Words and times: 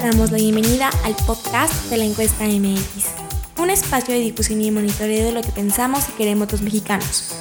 damos 0.00 0.30
la 0.30 0.38
bienvenida 0.38 0.90
al 1.04 1.16
podcast 1.26 1.72
de 1.90 1.96
la 1.96 2.04
encuesta 2.04 2.44
MX, 2.44 3.06
un 3.58 3.70
espacio 3.70 4.14
de 4.14 4.20
difusión 4.20 4.62
y 4.62 4.70
monitoreo 4.70 5.26
de 5.26 5.32
lo 5.32 5.42
que 5.42 5.50
pensamos 5.50 6.08
y 6.08 6.12
queremos 6.12 6.52
los 6.52 6.62
mexicanos. 6.62 7.34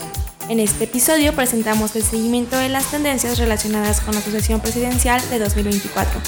En 0.49 0.59
este 0.59 0.85
episodio 0.85 1.35
presentamos 1.35 1.95
el 1.95 2.01
seguimiento 2.01 2.57
de 2.57 2.69
las 2.69 2.89
tendencias 2.89 3.37
relacionadas 3.37 4.01
con 4.01 4.15
la 4.15 4.21
sucesión 4.21 4.59
presidencial 4.59 5.21
de 5.29 5.37
2024. 5.37 6.19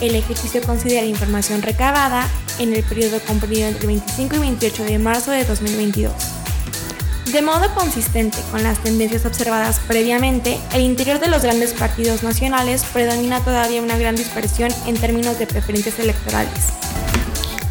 El 0.00 0.16
ejercicio 0.16 0.62
considera 0.62 1.06
información 1.06 1.62
recabada 1.62 2.26
en 2.58 2.74
el 2.74 2.82
periodo 2.82 3.20
comprendido 3.20 3.68
entre 3.68 3.86
25 3.86 4.36
y 4.36 4.38
28 4.40 4.84
de 4.84 4.98
marzo 4.98 5.30
de 5.30 5.44
2022. 5.44 6.12
De 7.26 7.40
modo 7.40 7.72
consistente 7.74 8.38
con 8.50 8.62
las 8.62 8.80
tendencias 8.80 9.24
observadas 9.24 9.80
previamente, 9.86 10.58
el 10.74 10.82
interior 10.82 11.20
de 11.20 11.28
los 11.28 11.42
grandes 11.42 11.72
partidos 11.72 12.22
nacionales 12.22 12.84
predomina 12.92 13.40
todavía 13.40 13.80
una 13.80 13.96
gran 13.96 14.16
dispersión 14.16 14.70
en 14.86 14.96
términos 14.96 15.38
de 15.38 15.46
preferencias 15.46 15.98
electorales, 16.00 16.66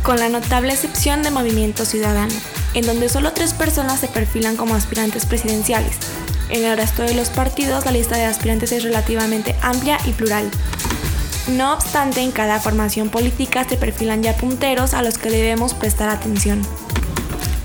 con 0.04 0.20
la 0.20 0.30
notable 0.30 0.72
excepción 0.74 1.22
de 1.22 1.32
Movimiento 1.32 1.84
Ciudadano, 1.86 2.34
en 2.74 2.86
donde 2.86 3.10
solo 3.10 3.34
tres 3.34 3.54
personas 3.54 4.00
se 4.00 4.08
perfilan 4.08 4.56
como 4.56 4.74
aspirantes 4.74 5.26
presidenciales. 5.26 5.98
En 6.50 6.64
el 6.64 6.78
resto 6.78 7.04
de 7.04 7.14
los 7.14 7.30
partidos 7.30 7.86
la 7.86 7.92
lista 7.92 8.16
de 8.16 8.26
aspirantes 8.26 8.72
es 8.72 8.84
relativamente 8.84 9.56
amplia 9.62 9.98
y 10.06 10.12
plural. 10.12 10.50
No 11.50 11.74
obstante, 11.74 12.22
en 12.22 12.32
cada 12.32 12.60
formación 12.60 13.10
política 13.10 13.68
se 13.68 13.76
perfilan 13.76 14.24
ya 14.24 14.36
punteros 14.38 14.94
a 14.94 15.02
los 15.02 15.18
que 15.18 15.30
debemos 15.30 15.74
prestar 15.74 16.10
atención. 16.10 16.62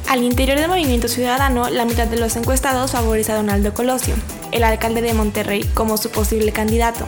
Al 0.09 0.23
interior 0.23 0.59
del 0.59 0.69
movimiento 0.69 1.09
ciudadano, 1.09 1.69
la 1.69 1.85
mitad 1.85 2.07
de 2.07 2.17
los 2.17 2.37
encuestados 2.37 2.93
favorece 2.93 3.33
a 3.33 3.37
Donaldo 3.37 3.75
Colosio, 3.75 4.15
el 4.53 4.63
alcalde 4.63 5.03
de 5.03 5.15
Monterrey, 5.15 5.65
como 5.75 5.97
su 5.97 6.11
posible 6.11 6.53
candidato. 6.53 7.05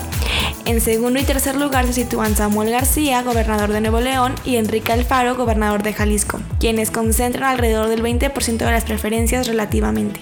En 0.64 0.80
segundo 0.80 1.20
y 1.20 1.22
tercer 1.22 1.54
lugar 1.54 1.86
se 1.86 1.92
sitúan 1.92 2.34
Samuel 2.34 2.70
García, 2.70 3.22
gobernador 3.22 3.72
de 3.72 3.80
Nuevo 3.80 4.00
León, 4.00 4.34
y 4.44 4.56
Enrique 4.56 4.92
Alfaro, 4.92 5.36
gobernador 5.36 5.84
de 5.84 5.92
Jalisco, 5.92 6.40
quienes 6.58 6.90
concentran 6.90 7.50
alrededor 7.50 7.86
del 7.88 8.02
20% 8.02 8.58
de 8.58 8.70
las 8.70 8.84
preferencias 8.84 9.46
relativamente. 9.46 10.20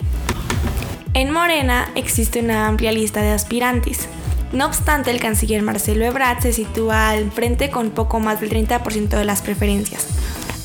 En 1.14 1.31
Morena 1.31 1.91
existe 1.95 2.41
una 2.41 2.67
amplia 2.67 2.92
lista 2.92 3.23
de 3.23 3.31
aspirantes. 3.31 4.06
No 4.53 4.67
obstante, 4.67 5.11
el 5.11 5.19
canciller 5.19 5.62
Marcelo 5.62 6.05
Ebrard 6.05 6.42
se 6.42 6.53
sitúa 6.53 7.08
al 7.08 7.31
frente 7.31 7.70
con 7.70 7.89
poco 7.89 8.20
más 8.20 8.39
del 8.39 8.51
30% 8.51 9.08
de 9.08 9.25
las 9.25 9.41
preferencias. 9.41 10.06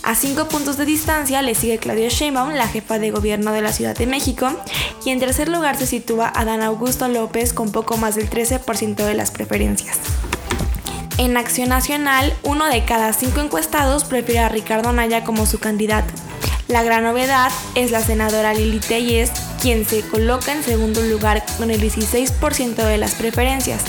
A 0.03 0.16
cinco 0.16 0.47
puntos 0.47 0.77
de 0.77 0.85
distancia 0.85 1.44
le 1.44 1.53
sigue 1.53 1.77
Claudia 1.77 2.09
Sheinbaum, 2.09 2.53
la 2.53 2.67
jefa 2.67 2.97
de 2.97 3.11
gobierno 3.11 3.52
de 3.52 3.61
la 3.61 3.71
Ciudad 3.71 3.95
de 3.95 4.08
México, 4.08 4.49
y 5.05 5.11
en 5.11 5.19
tercer 5.19 5.47
lugar 5.47 5.77
se 5.77 5.85
sitúa 5.85 6.31
Adán 6.33 6.63
Augusto 6.63 7.08
López 7.08 7.53
con 7.53 7.71
poco 7.71 7.97
más 7.97 8.16
del 8.16 8.27
13% 8.27 8.95
de 8.95 9.13
las 9.13 9.30
preferencias. 9.30 9.97
En 11.19 11.38
Acción 11.38 11.69
Nacional, 11.69 12.33
uno 12.41 12.66
de 12.66 12.83
cada 12.83 13.13
cinco 13.13 13.41
encuestados 13.41 14.03
prefiere 14.03 14.39
a 14.39 14.49
Ricardo 14.49 14.89
Anaya 14.89 15.23
como 15.23 15.45
su 15.45 15.59
candidato. 15.59 16.11
La 16.67 16.81
gran 16.81 17.03
novedad 17.03 17.52
es 17.75 17.91
la 17.91 18.02
senadora 18.02 18.55
Lili 18.55 18.80
Telles, 18.80 19.31
quien 19.61 19.86
se 19.86 20.02
coloca 20.02 20.52
en 20.52 20.63
segundo 20.63 21.02
lugar 21.03 21.45
con 21.58 21.69
el 21.69 21.80
16% 21.80 22.75
de 22.75 22.97
las 22.97 23.13
preferencias. 23.13 23.83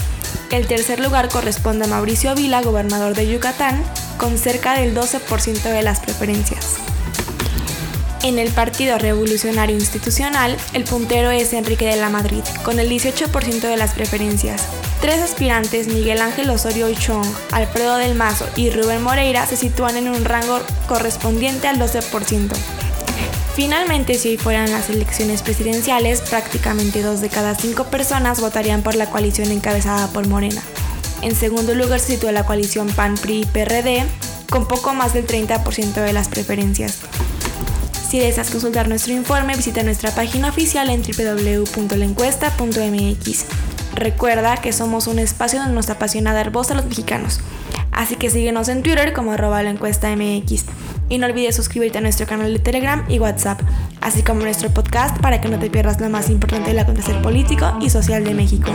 El 0.50 0.66
tercer 0.66 1.00
lugar 1.00 1.30
corresponde 1.30 1.86
a 1.86 1.88
Mauricio 1.88 2.34
Vila, 2.34 2.60
gobernador 2.60 3.14
de 3.14 3.26
Yucatán, 3.26 3.82
con 4.18 4.38
cerca 4.38 4.74
del 4.74 4.94
12% 4.94 5.62
de 5.62 5.82
las 5.82 6.00
preferencias. 6.00 6.76
En 8.22 8.38
el 8.38 8.50
Partido 8.50 8.98
Revolucionario 8.98 9.74
Institucional, 9.74 10.56
el 10.74 10.84
puntero 10.84 11.30
es 11.30 11.52
Enrique 11.52 11.86
de 11.86 11.96
la 11.96 12.08
Madrid, 12.08 12.44
con 12.62 12.78
el 12.78 12.88
18% 12.88 13.60
de 13.60 13.76
las 13.76 13.94
preferencias. 13.94 14.62
Tres 15.00 15.20
aspirantes, 15.20 15.88
Miguel 15.88 16.20
Ángel 16.20 16.48
Osorio 16.50 16.86
Chong, 16.94 17.26
Alfredo 17.50 17.96
del 17.96 18.14
Mazo 18.14 18.46
y 18.54 18.70
Rubén 18.70 19.02
Moreira, 19.02 19.44
se 19.46 19.56
sitúan 19.56 19.96
en 19.96 20.08
un 20.08 20.24
rango 20.24 20.60
correspondiente 20.86 21.66
al 21.66 21.80
12%. 21.80 22.52
Finalmente, 23.54 24.14
si 24.14 24.28
hoy 24.28 24.36
fueran 24.38 24.70
las 24.70 24.88
elecciones 24.88 25.42
presidenciales, 25.42 26.20
prácticamente 26.20 27.02
dos 27.02 27.20
de 27.20 27.28
cada 27.28 27.56
cinco 27.56 27.84
personas 27.84 28.40
votarían 28.40 28.82
por 28.82 28.94
la 28.94 29.10
coalición 29.10 29.50
encabezada 29.50 30.06
por 30.06 30.28
Morena. 30.28 30.62
En 31.22 31.34
segundo 31.36 31.74
lugar 31.74 32.00
se 32.00 32.14
sitúa 32.14 32.32
la 32.32 32.44
coalición 32.44 32.88
PAN-PRI-PRD, 32.88 34.04
con 34.50 34.66
poco 34.66 34.92
más 34.92 35.14
del 35.14 35.24
30% 35.26 35.94
de 35.94 36.12
las 36.12 36.28
preferencias. 36.28 36.98
Si 38.08 38.18
deseas 38.18 38.50
consultar 38.50 38.88
nuestro 38.88 39.14
informe, 39.14 39.56
visita 39.56 39.84
nuestra 39.84 40.10
página 40.10 40.48
oficial 40.48 40.90
en 40.90 41.02
www.lencuesta.mx. 41.02 43.44
Recuerda 43.94 44.56
que 44.56 44.72
somos 44.72 45.06
un 45.06 45.20
espacio 45.20 45.60
donde 45.60 45.74
nos 45.74 45.90
apasiona 45.90 46.34
dar 46.34 46.50
voz 46.50 46.70
a 46.70 46.74
los 46.74 46.86
mexicanos. 46.86 47.40
Así 47.92 48.16
que 48.16 48.28
síguenos 48.28 48.68
en 48.68 48.82
Twitter 48.82 49.12
como 49.12 49.30
arroba 49.32 49.62
la 49.62 49.70
encuesta 49.70 50.14
MX. 50.14 50.64
Y 51.08 51.18
no 51.18 51.26
olvides 51.26 51.56
suscribirte 51.56 51.98
a 51.98 52.00
nuestro 52.00 52.26
canal 52.26 52.52
de 52.52 52.58
Telegram 52.58 53.04
y 53.08 53.20
WhatsApp, 53.20 53.60
así 54.00 54.22
como 54.22 54.42
nuestro 54.42 54.70
podcast 54.70 55.18
para 55.20 55.40
que 55.40 55.48
no 55.48 55.58
te 55.58 55.70
pierdas 55.70 56.00
lo 56.00 56.10
más 56.10 56.28
importante 56.30 56.70
del 56.70 56.80
acontecer 56.80 57.22
político 57.22 57.78
y 57.80 57.90
social 57.90 58.24
de 58.24 58.34
México. 58.34 58.72